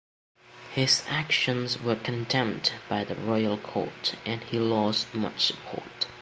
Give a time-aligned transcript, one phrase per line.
[0.73, 6.07] His actions were condemned by the royal court, and he lost much support.